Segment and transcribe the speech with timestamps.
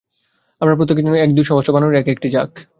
[0.61, 2.51] আমরা প্রত্যেকে যেন দুই সহস্র বানরের এক-একটি ঝাঁক।